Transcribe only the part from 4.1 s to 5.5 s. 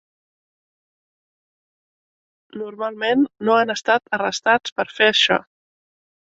arrestats per fer això.